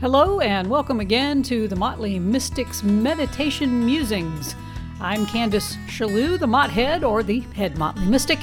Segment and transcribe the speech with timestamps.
[0.00, 4.54] Hello, and welcome again to the Motley Mystics Meditation Musings.
[4.98, 8.38] I'm Candace Chellew, the Mott Head, or the Head Motley Mystic,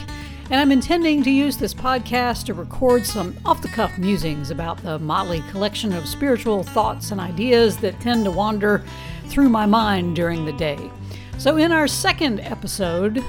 [0.51, 4.77] and I'm intending to use this podcast to record some off the cuff musings about
[4.83, 8.85] the Motley collection of spiritual thoughts and ideas that tend to wander
[9.25, 10.91] through my mind during the day.
[11.39, 13.25] So, in our second episode,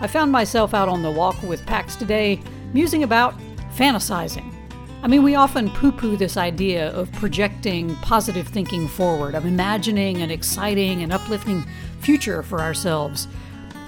[0.00, 2.40] I found myself out on the walk with Pax today,
[2.72, 3.34] musing about
[3.74, 4.61] fantasizing.
[5.04, 10.22] I mean, we often poo poo this idea of projecting positive thinking forward, of imagining
[10.22, 11.66] an exciting and uplifting
[11.98, 13.26] future for ourselves.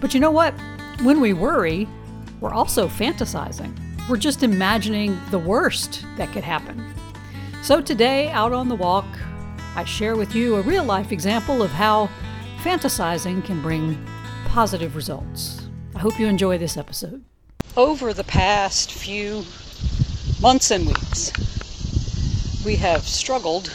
[0.00, 0.54] But you know what?
[1.04, 1.86] When we worry,
[2.40, 3.72] we're also fantasizing.
[4.08, 6.92] We're just imagining the worst that could happen.
[7.62, 9.06] So today, out on the walk,
[9.76, 12.10] I share with you a real life example of how
[12.64, 14.04] fantasizing can bring
[14.46, 15.68] positive results.
[15.94, 17.24] I hope you enjoy this episode.
[17.76, 19.44] Over the past few
[20.44, 21.32] months and weeks,
[22.66, 23.72] we have struggled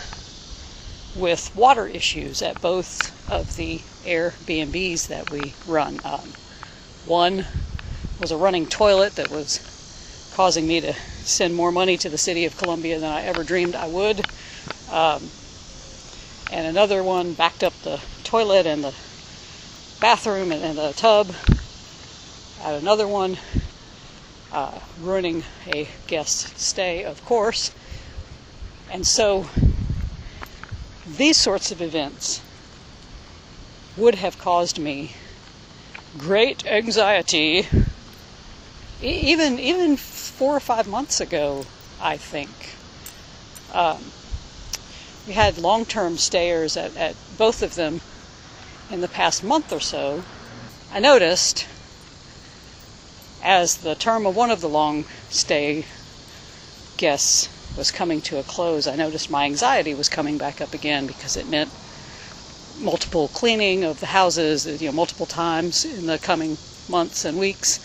[1.15, 5.99] with water issues at both of the Airbnbs that we run.
[7.07, 7.43] One
[8.19, 9.59] was a running toilet that was
[10.35, 10.93] causing me to
[11.23, 14.23] send more money to the city of Columbia than I ever dreamed I would.
[14.91, 15.31] Um,
[16.51, 18.93] and another one backed up the toilet and the
[19.99, 21.33] bathroom and, and the tub.
[22.61, 23.39] At another one,
[24.51, 27.71] uh, ruining a guest stay, of course.
[28.91, 29.47] And so
[31.05, 32.41] these sorts of events
[33.97, 35.11] would have caused me
[36.17, 37.67] great anxiety.
[39.01, 41.65] Even even four or five months ago
[42.01, 42.49] I think.
[43.73, 43.99] Um,
[45.27, 48.01] we had long-term stayers at, at both of them
[48.89, 50.23] in the past month or so.
[50.91, 51.67] I noticed
[53.43, 55.85] as the term of one of the long stay
[56.97, 61.07] guests was coming to a close, I noticed my anxiety was coming back up again
[61.07, 61.69] because it meant
[62.79, 67.79] multiple cleaning of the houses, you know, multiple times in the coming months and weeks,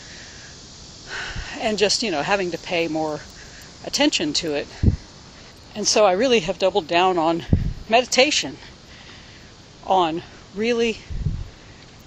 [1.61, 3.21] and just, you know, having to pay more
[3.85, 4.67] attention to it.
[5.75, 7.45] And so I really have doubled down on
[7.89, 8.57] meditation,
[9.87, 10.23] on
[10.55, 10.99] really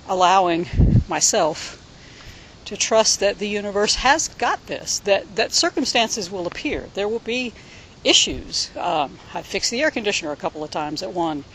[0.07, 0.67] allowing
[1.07, 1.83] myself
[2.67, 6.89] to trust that the universe has got this, that, that circumstances will appear.
[6.95, 7.53] There will be
[8.03, 8.72] issues.
[8.75, 11.45] Um, I fixed the air conditioner a couple of times at one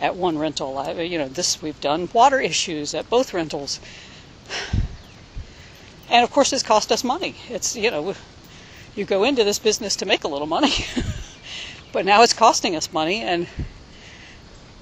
[0.00, 0.78] at one rental.
[0.78, 3.80] I, you know, this we've done water issues at both rentals,
[6.08, 7.34] and of course, it's cost us money.
[7.48, 8.14] It's you know,
[8.94, 10.86] you go into this business to make a little money,
[11.92, 13.48] but now it's costing us money, and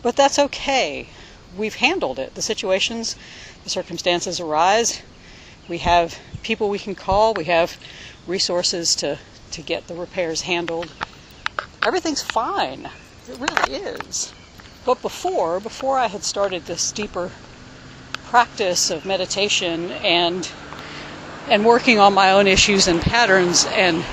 [0.03, 1.09] but that's okay.
[1.57, 2.35] We've handled it.
[2.35, 3.17] The situations,
[3.65, 5.01] the circumstances arise
[5.69, 7.79] we have people we can call, we have
[8.27, 9.19] resources to,
[9.51, 10.91] to get the repairs handled.
[11.85, 12.89] Everything's fine.
[13.29, 14.33] It really is.
[14.85, 17.31] But before, before I had started this deeper
[18.25, 20.49] practice of meditation and
[21.49, 24.05] and working on my own issues and patterns and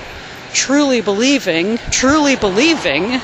[0.54, 3.20] truly believing, truly believing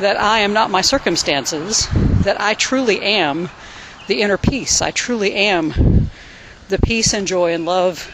[0.00, 1.88] that I am not my circumstances,
[2.24, 3.48] that I truly am
[4.06, 4.82] the inner peace.
[4.82, 5.91] I truly am
[6.68, 8.10] the peace and joy and love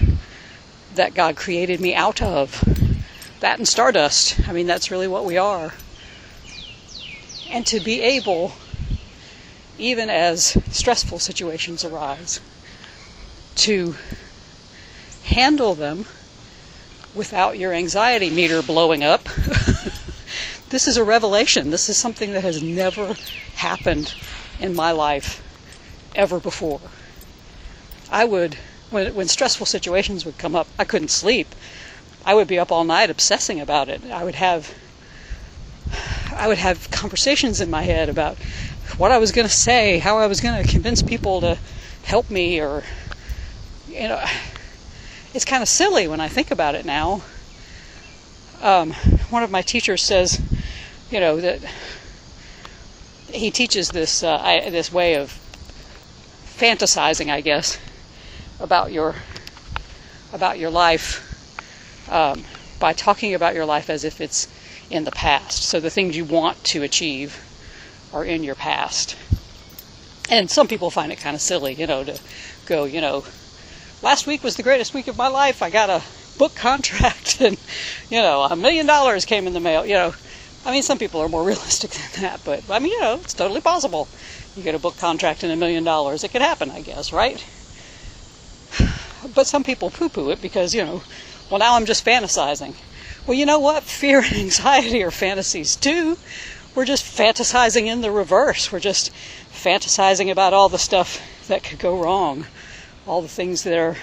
[0.94, 2.62] that God created me out of.
[3.40, 4.48] That and stardust.
[4.48, 5.72] I mean, that's really what we are.
[7.50, 8.52] And to be able,
[9.78, 12.40] even as stressful situations arise,
[13.56, 13.94] to
[15.24, 16.06] handle them
[17.14, 19.24] without your anxiety meter blowing up.
[20.70, 21.70] this is a revelation.
[21.70, 23.14] This is something that has never
[23.54, 24.14] happened
[24.60, 25.42] in my life
[26.14, 26.80] ever before.
[28.10, 28.54] I would,
[28.90, 31.54] when, when stressful situations would come up, I couldn't sleep.
[32.24, 34.04] I would be up all night obsessing about it.
[34.10, 34.74] I would have,
[36.34, 38.38] I would have conversations in my head about
[38.96, 41.58] what I was going to say, how I was going to convince people to
[42.04, 42.82] help me, or,
[43.88, 44.24] you know,
[45.34, 47.22] it's kind of silly when I think about it now.
[48.62, 48.92] Um,
[49.30, 50.40] one of my teachers says,
[51.10, 51.60] you know, that
[53.30, 55.30] he teaches this uh, I, this way of
[56.56, 57.78] fantasizing, I guess,
[58.60, 59.14] about your
[60.32, 61.24] about your life
[62.10, 62.44] um,
[62.78, 64.48] by talking about your life as if it's
[64.90, 65.62] in the past.
[65.62, 67.44] So the things you want to achieve
[68.12, 69.16] are in your past.
[70.30, 72.18] And some people find it kind of silly, you know, to
[72.66, 73.24] go, you know,
[74.02, 75.62] last week was the greatest week of my life.
[75.62, 76.02] I got a
[76.38, 77.56] book contract and,
[78.10, 79.86] you know, a million dollars came in the mail.
[79.86, 80.14] You know,
[80.66, 83.34] I mean, some people are more realistic than that, but I mean, you know, it's
[83.34, 84.08] totally possible.
[84.56, 86.24] You get a book contract and a million dollars.
[86.24, 87.44] It could happen, I guess, right?
[89.34, 91.02] But some people poo poo it because, you know,
[91.50, 92.74] well, now I'm just fantasizing.
[93.26, 93.82] Well, you know what?
[94.00, 96.16] Fear and anxiety are fantasies too.
[96.74, 98.70] we're just fantasizing in the reverse.
[98.70, 99.10] We're just
[99.52, 102.46] fantasizing about all the stuff that could go wrong,
[103.06, 103.96] all the things that are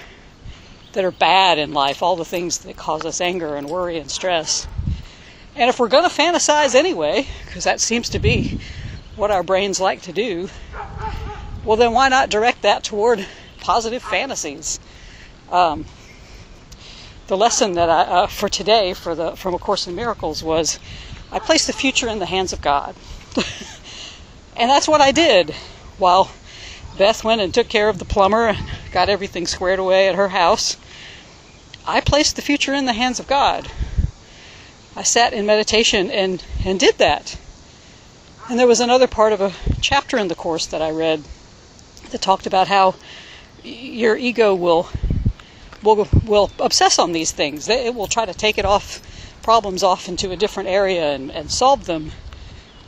[0.92, 4.10] that are bad in life, all the things that cause us anger and worry and
[4.10, 4.66] stress.
[5.54, 8.58] And if we're going to fantasize anyway, because that seems to be
[9.14, 10.48] what our brains like to do,
[11.64, 13.26] well, then why not direct that toward
[13.60, 14.80] positive fantasies?
[15.50, 15.84] Um,
[17.28, 20.78] the lesson that I, uh, for today for the from A Course in Miracles was
[21.30, 22.94] I placed the future in the hands of God.
[24.56, 25.50] and that's what I did
[25.98, 26.30] while
[26.96, 28.58] Beth went and took care of the plumber and
[28.92, 30.76] got everything squared away at her house.
[31.86, 33.70] I placed the future in the hands of God.
[34.96, 37.36] I sat in meditation and, and did that.
[38.48, 41.24] And there was another part of a chapter in the course that I read
[42.10, 42.94] that talked about how
[43.62, 44.88] your ego will
[45.94, 47.68] will will obsess on these things.
[47.68, 49.00] It will try to take it off
[49.42, 52.10] problems off into a different area and, and solve them.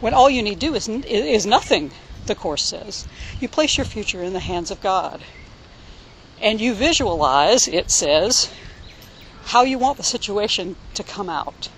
[0.00, 1.92] When all you need to do is is nothing,
[2.26, 3.06] the course says.
[3.40, 5.22] You place your future in the hands of God.
[6.40, 8.50] And you visualize, it says,
[9.46, 11.68] how you want the situation to come out.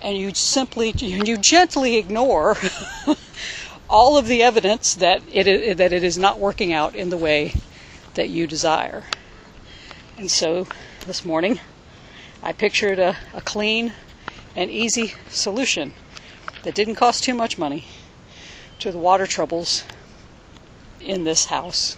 [0.00, 2.56] And you simply you gently ignore
[3.90, 7.54] all of the evidence that it that it is not working out in the way
[8.14, 9.04] that you desire.
[10.18, 10.66] And so
[11.06, 11.60] this morning,
[12.42, 13.92] I pictured a, a clean
[14.56, 15.92] and easy solution
[16.64, 17.84] that didn't cost too much money
[18.80, 19.84] to the water troubles
[21.00, 21.96] in this house.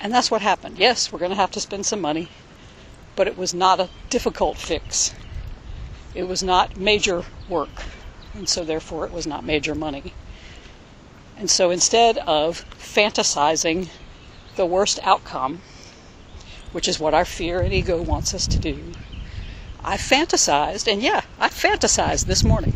[0.00, 0.78] And that's what happened.
[0.78, 2.30] Yes, we're going to have to spend some money,
[3.16, 5.14] but it was not a difficult fix.
[6.14, 7.82] It was not major work,
[8.32, 10.14] and so therefore it was not major money.
[11.36, 13.90] And so instead of fantasizing
[14.56, 15.60] the worst outcome,
[16.72, 18.92] which is what our fear and ego wants us to do.
[19.82, 22.74] I fantasized, and yeah, I fantasized this morning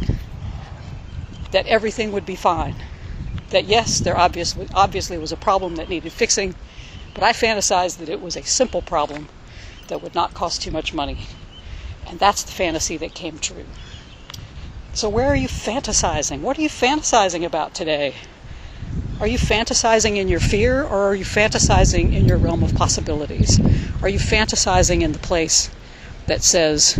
[1.50, 2.76] that everything would be fine.
[3.50, 6.54] That yes, there obviously obviously was a problem that needed fixing,
[7.14, 9.28] but I fantasized that it was a simple problem
[9.88, 11.18] that would not cost too much money.
[12.06, 13.66] And that's the fantasy that came true.
[14.92, 16.40] So where are you fantasizing?
[16.40, 18.14] What are you fantasizing about today?
[19.20, 23.60] Are you fantasizing in your fear or are you fantasizing in your realm of possibilities?
[24.02, 25.70] Are you fantasizing in the place
[26.26, 26.98] that says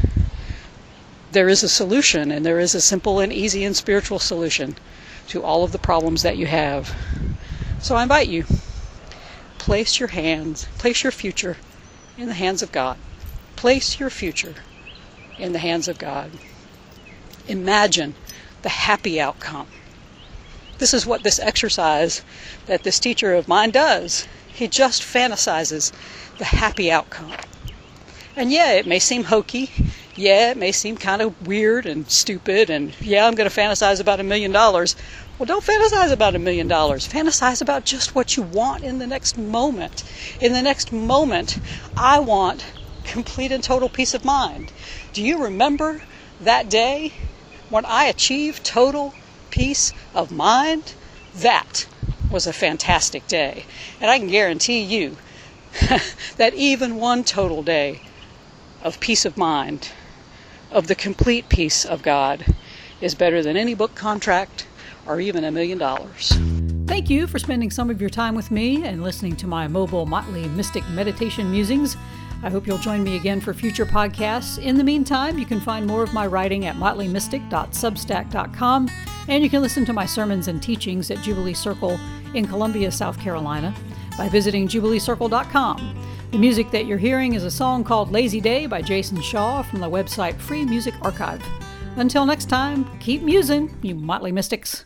[1.32, 4.76] there is a solution and there is a simple and easy and spiritual solution
[5.28, 6.94] to all of the problems that you have?
[7.81, 8.44] So I invite you
[9.58, 11.56] place your hands, place your future
[12.16, 12.96] in the hands of God.
[13.56, 14.55] Place your future
[15.37, 16.31] in the hands of God.
[17.49, 18.14] Imagine
[18.62, 19.66] the happy outcome
[20.79, 22.23] this is what this exercise
[22.67, 24.26] that this teacher of mine does.
[24.47, 25.93] He just fantasizes
[26.38, 27.32] the happy outcome.
[28.37, 29.71] And yeah, it may seem hokey.
[30.17, 32.71] Yeah, it may seem kind of weird and stupid.
[32.71, 34.97] And yeah, I'm going to fantasize about a million dollars.
[35.38, 37.06] Well, don't fantasize about a million dollars.
[37.06, 40.05] Fantasize about just what you want in the next moment.
[40.41, 41.59] In the next moment,
[41.97, 42.65] I want
[43.05, 44.73] complete and total peace of mind.
[45.12, 46.03] Do you remember
[46.41, 47.12] that day
[47.71, 49.15] when I achieved total
[49.55, 50.95] peace of mind,
[51.37, 51.87] that
[52.29, 53.65] was a fantastic day.
[54.01, 55.17] And I can guarantee you
[56.37, 58.01] that even one total day
[58.83, 59.93] of peace of mind,
[60.73, 62.45] of the complete peace of God,
[63.01, 64.67] is better than any book contract
[65.06, 66.33] or even a million dollars.
[66.87, 70.05] Thank you for spending some of your time with me and listening to my mobile
[70.05, 71.97] Motley Mystic meditation musings.
[72.45, 74.63] I hope you'll join me again for future podcasts.
[74.63, 78.91] In the meantime, you can find more of my writing at motleymystic.substack.com,
[79.29, 81.99] and you can listen to my sermons and teachings at Jubilee Circle
[82.35, 83.75] in Columbia, South Carolina,
[84.19, 85.97] by visiting jubileecircle.com.
[86.33, 89.81] The music that you're hearing is a song called Lazy Day by Jason Shaw from
[89.81, 91.43] the website Free Music Archive.
[91.97, 94.83] Until next time, keep musing, you Motley Mystics.